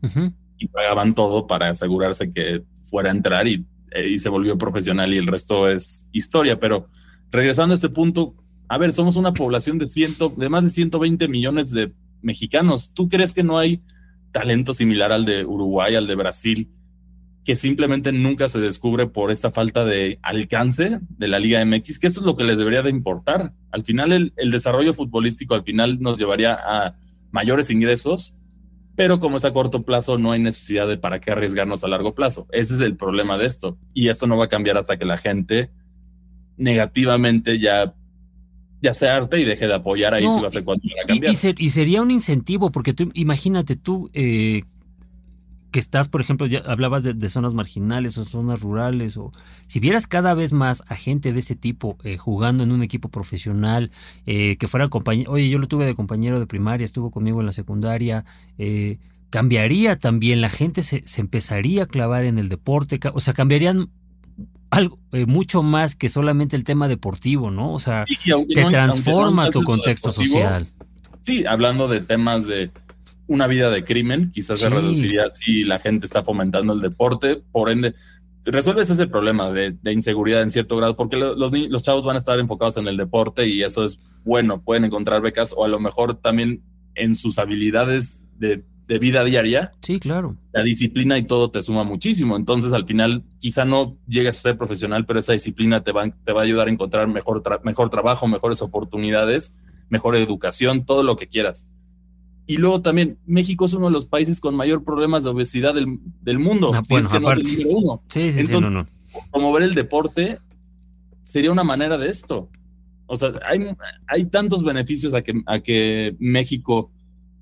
[0.73, 5.17] pagaban todo para asegurarse que fuera a entrar y, eh, y, se volvió profesional y
[5.17, 6.61] el resto es historia.
[6.61, 6.87] Pero
[7.33, 8.37] regresando a este punto,
[8.69, 12.95] a ver, somos una población de, ciento, de más de 120 millones de mexicanos.
[12.95, 13.83] ¿Tú crees que no hay
[14.31, 16.71] talento similar al de Uruguay, al de Brasil?
[17.45, 22.07] Que simplemente nunca se descubre por esta falta de alcance de la Liga MX, que
[22.07, 23.53] esto es lo que les debería de importar.
[23.73, 26.97] Al final el, desarrollo futbolístico al final nos llevaría a
[27.33, 28.37] mayores ingresos,
[28.95, 32.15] pero como es a corto plazo no hay necesidad de para qué arriesgarnos a largo
[32.15, 32.47] plazo.
[32.53, 33.77] Ese es el problema de esto.
[33.93, 35.71] Y esto no va a cambiar hasta que la gente
[36.57, 37.95] negativamente ya
[38.83, 41.33] ya se arte y deje de apoyar ahí si va a ser cuando a cambiar.
[41.33, 44.63] Y, sería un incentivo, porque tú imagínate tú eh,
[45.73, 49.33] que estás, por ejemplo, ya hablabas de, zonas marginales o zonas rurales, o
[49.67, 53.09] si vieras cada vez más a gente de ese tipo eh, jugando en un equipo
[53.09, 53.91] profesional,
[54.27, 57.47] eh, que fuera compañero, oye, yo lo tuve de compañero de primaria, estuvo conmigo en
[57.47, 58.25] la secundaria,
[58.59, 58.99] eh,
[59.31, 63.89] cambiaría también, la gente se, empezaría a clavar en el deporte, o sea, cambiarían
[64.69, 67.73] algo mucho más que solamente el tema deportivo, ¿no?
[67.73, 70.67] O sea, te transforma tu contexto social.
[71.23, 72.71] Sí, hablando de temas de
[73.33, 77.71] una vida de crimen, quizás se reduciría si la gente está fomentando el deporte, por
[77.71, 77.95] ende,
[78.45, 82.38] resuelves ese problema de, inseguridad en cierto grado, porque los, los, chavos van a estar
[82.38, 86.16] enfocados en el deporte y eso es bueno, pueden encontrar becas o a lo mejor
[86.16, 86.62] también
[86.95, 88.62] en sus habilidades de,
[89.01, 89.73] vida diaria.
[89.81, 90.37] Sí, claro.
[90.53, 94.59] La disciplina y todo te suma muchísimo, entonces al final quizá no llegues a ser
[94.59, 98.29] profesional, pero esa disciplina te va, te va a ayudar a encontrar mejor, mejor trabajo,
[98.29, 101.68] mejores oportunidades, mejor educación, todo lo que quieras.
[102.47, 106.39] Y luego también, México es uno de los países con mayor problemas de obesidad del,
[106.39, 106.73] mundo.
[106.75, 108.03] Ah, es que no es el número uno.
[108.09, 108.89] Sí, sí, Entonces, sí, no, no.
[109.31, 110.39] Promover el deporte
[111.23, 112.49] sería una manera de esto.
[113.07, 113.67] O sea, hay,
[114.07, 116.91] hay tantos beneficios a que, a que México,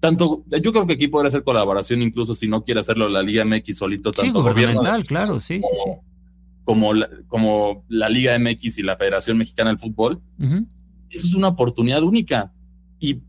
[0.01, 3.45] tanto, yo creo que aquí podría hacer colaboración, incluso si no quiere hacerlo la Liga
[3.45, 4.11] MX solito.
[4.11, 5.91] Tanto sí, gubernamental, claro, sí, sí, sí.
[6.65, 10.21] Como la, como la Liga MX y la Federación Mexicana del Fútbol.
[11.09, 12.53] Eso es una oportunidad única.
[12.99, 13.21] Y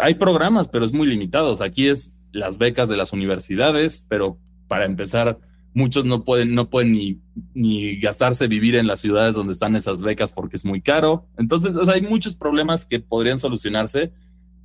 [0.00, 1.60] hay programas, pero es muy limitados.
[1.60, 5.38] Aquí es las becas de las universidades, pero para empezar,
[5.74, 7.20] muchos no pueden, no pueden
[7.54, 11.28] ni, gastarse vivir en las ciudades donde están esas becas porque es muy caro.
[11.38, 14.12] Entonces, hay muchos problemas que podrían solucionarse,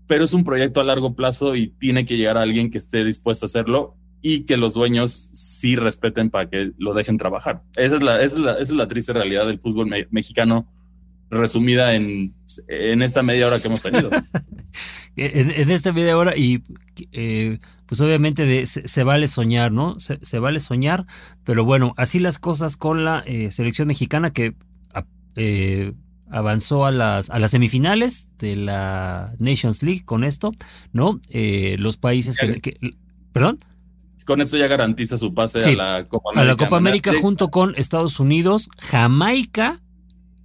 [0.08, 3.06] pero es un proyecto a largo plazo y tiene que llegar a alguien que esté
[3.06, 7.62] dispuesto a hacerlo y que los dueños sí respeten para que lo dejen trabajar.
[7.76, 10.68] Esa es la, esa es la, triste realidad del fútbol mexicano
[11.30, 12.34] resumida en,
[12.68, 14.10] en esta media hora que hemos tenido.
[15.16, 16.64] en, esta media hora y
[17.12, 19.98] eh, pues obviamente se, vale soñar, ¿no?
[20.00, 21.06] Se, vale soñar,
[21.44, 24.56] pero bueno, así las cosas con la eh, selección mexicana que
[25.36, 25.94] eh,
[26.30, 30.52] avanzó a las, a las semifinales de la Nations League con esto,
[30.92, 31.20] ¿no?
[31.78, 32.78] los países que,
[33.32, 33.58] ¿Perdón?
[34.26, 36.42] Con esto ya garantiza su pase a la Copa América.
[36.42, 39.83] A la Copa América junto con Estados Unidos, Jamaica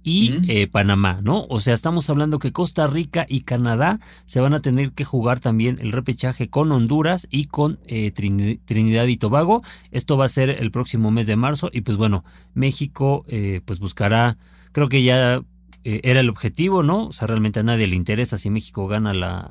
[0.03, 1.45] y eh, Panamá, ¿no?
[1.49, 5.39] O sea, estamos hablando que Costa Rica y Canadá se van a tener que jugar
[5.39, 9.61] también el repechaje con Honduras y con eh, Trinidad y Tobago.
[9.91, 12.23] Esto va a ser el próximo mes de marzo y pues bueno,
[12.53, 14.37] México eh, pues buscará,
[14.71, 15.41] creo que ya
[15.83, 17.07] era el objetivo, ¿no?
[17.07, 19.49] O sea, realmente a nadie le interesa si México gana la,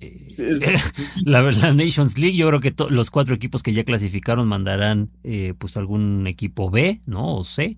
[1.24, 1.42] la,
[1.72, 6.26] Nations League, yo creo que los cuatro equipos que ya clasificaron mandarán eh, pues algún
[6.26, 7.36] equipo B, ¿no?
[7.36, 7.76] O C.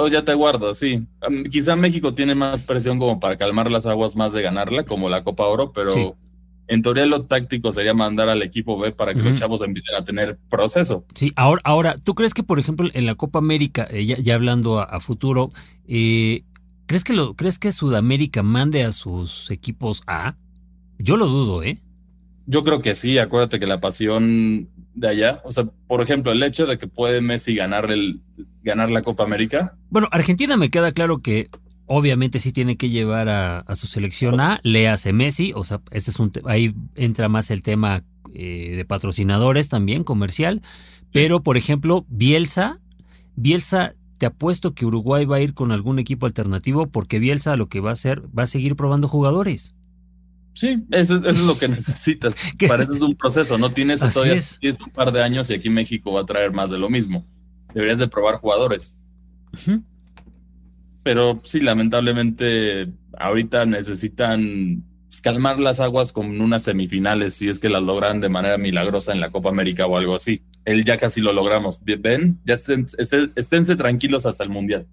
[0.00, 1.06] o ya te guardo, sí.
[1.50, 5.24] quizá México tiene más presión como para calmar las aguas más de ganarla, como la
[5.24, 6.16] Copa Oro, pero
[6.68, 10.04] en teoría lo táctico sería mandar al equipo B para que los chavos empiecen a
[10.04, 11.04] tener proceso.
[11.14, 14.80] Sí, ahora, ahora, ¿tú crees que, por ejemplo, en la Copa América, eh, ya, hablando
[14.80, 15.50] a, futuro,
[15.86, 16.44] eh,
[16.88, 20.36] ¿Crees que, lo, ¿Crees que Sudamérica mande a sus equipos A?
[20.98, 21.78] Yo lo dudo, ¿eh?
[22.46, 26.42] Yo creo que sí, acuérdate que la pasión de allá, o sea, por ejemplo, el
[26.42, 28.20] hecho de que puede Messi ganar, el,
[28.62, 29.76] ganar la Copa América.
[29.90, 31.50] Bueno, Argentina me queda claro que
[31.86, 36.10] obviamente sí tiene que llevar a, su selección A, le hace Messi, o sea, ese
[36.10, 38.02] es un ahí entra más el tema
[38.34, 40.62] eh, de patrocinadores también, comercial,
[41.12, 42.80] pero por ejemplo, Bielsa,
[43.36, 47.68] Bielsa te apuesto que Uruguay va a ir con algún equipo alternativo porque Bielsa lo
[47.68, 49.74] que va a hacer, va a seguir probando jugadores.
[50.58, 52.34] Sí, eso, es lo que necesitas.
[52.66, 54.42] Para eso es un proceso, no tienes todavía
[54.84, 57.24] un par de años y aquí México va a traer más de lo mismo.
[57.72, 58.98] Deberías de probar jugadores.
[61.04, 67.68] Pero sí, lamentablemente ahorita necesitan pues, calmar las aguas con unas semifinales, si es que
[67.68, 70.42] las logran de manera milagrosa en la Copa América o algo así.
[70.64, 71.78] Él ya casi lo logramos.
[71.84, 72.86] Ven, ya estén,
[73.36, 74.88] esténse tranquilos hasta el Mundial.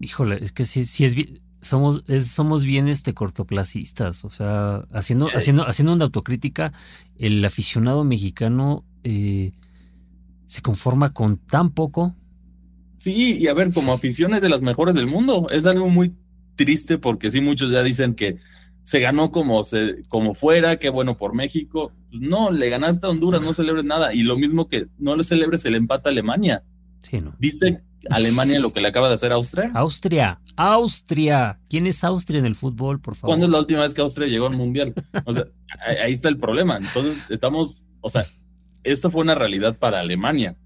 [0.00, 5.28] Híjole, es que sí, sí es bien, somos, somos bien este cortoplacistas, o sea, haciendo,
[5.34, 6.72] haciendo, haciendo una autocrítica,
[7.16, 9.52] el aficionado mexicano eh,
[10.46, 12.14] se conforma con tan poco.
[12.96, 16.14] Sí, y a ver, como aficiones de las mejores del mundo, es algo muy
[16.56, 18.38] triste porque sí, muchos ya dicen que
[18.84, 21.92] se ganó como, se, como fuera, qué bueno por México.
[22.10, 24.14] Pues no, le ganaste a Honduras, no celebres nada.
[24.14, 26.64] Y lo mismo que no le celebres el empate a Alemania.
[27.02, 27.34] Sí, ¿no?
[27.38, 29.70] ¿Viste Alemania lo que le acaba de hacer Austria?
[29.74, 31.60] Austria, Austria.
[31.68, 33.30] ¿Quién es Austria en el fútbol, por favor?
[33.30, 34.94] ¿Cuándo es la última vez que Austria llegó al Mundial?
[35.24, 35.46] O sea,
[36.02, 36.78] ahí está el problema.
[36.78, 38.24] Entonces, estamos, o sea,
[38.82, 40.56] esto fue una realidad para Alemania,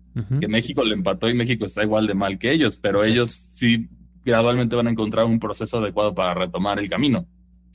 [0.41, 3.89] que México le empató y México está igual de mal que ellos, pero ellos sí
[4.25, 7.27] gradualmente van a encontrar un proceso adecuado para retomar el camino.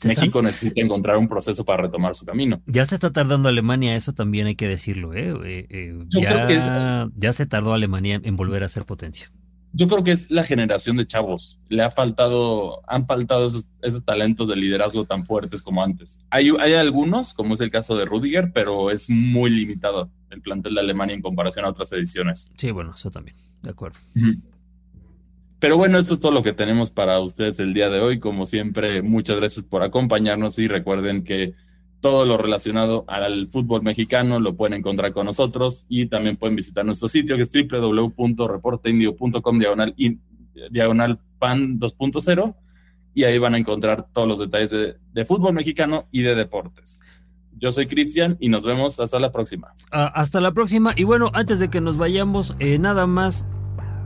[0.05, 2.61] México necesita encontrar un proceso para retomar su camino.
[2.67, 5.13] Ya se está tardando Alemania, eso también hay que decirlo.
[5.13, 5.33] ¿eh?
[5.43, 9.31] eh, eh ya, ya se tardó Alemania en volver a ser potencia.
[9.73, 11.59] Yo creo que es la generación de chavos.
[11.69, 13.67] Le ha faltado, han faltado esos,
[14.05, 16.19] talentos de liderazgo tan fuertes como antes.
[16.29, 20.75] Hay, hay algunos, como es el caso de Rudiger, pero es muy limitado el plantel
[20.75, 22.51] de Alemania en comparación a otras ediciones.
[22.55, 23.99] Sí, bueno, eso también, de acuerdo.
[25.59, 28.19] Pero bueno, esto es todo lo que tenemos para ustedes el día de hoy.
[28.19, 31.53] Como siempre, muchas gracias por acompañarnos y recuerden que
[31.99, 36.85] todo lo relacionado al fútbol mexicano lo pueden encontrar con nosotros y también pueden visitar
[36.85, 39.95] nuestro sitio que es www.reporteindio.com diagonal,
[40.69, 42.55] diagonal pan 2.0
[43.13, 46.99] y ahí van a encontrar todos los detalles de, fútbol mexicano y de deportes.
[47.57, 49.73] Yo soy Cristian y nos vemos hasta la próxima.
[49.91, 50.93] Ah, hasta la próxima.
[50.95, 53.47] Y bueno, antes de que nos vayamos, eh, nada más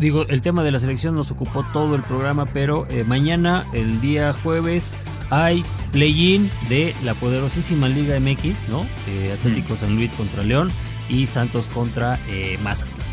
[0.01, 4.01] digo, el tema de la selección nos ocupó todo el programa, pero eh, mañana, el
[4.01, 4.95] día jueves,
[5.29, 8.85] hay play-in de la poderosísima Liga MX, ¿no?
[9.07, 10.71] Eh, Atlético San Luis contra León
[11.07, 13.07] y Santos contra eh, Mazatlán.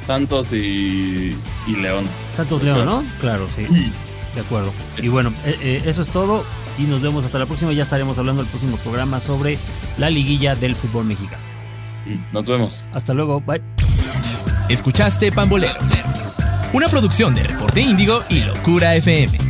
[0.00, 1.36] Santos y,
[1.80, 2.04] León.
[2.32, 3.04] Santos León, ¿no?
[3.20, 3.64] Claro, sí.
[4.34, 4.72] De acuerdo.
[4.98, 6.44] Y bueno, eso es todo
[6.78, 7.72] y nos vemos hasta la próxima.
[7.72, 9.58] Ya estaremos hablando el próximo programa sobre
[9.98, 11.42] la liguilla del fútbol mexicano.
[12.32, 12.86] Nos vemos.
[12.92, 13.40] Hasta luego.
[13.40, 13.85] Bye.
[14.68, 15.80] Escuchaste Pambolero,
[16.72, 19.45] una producción de Reporte Índigo y Locura FM.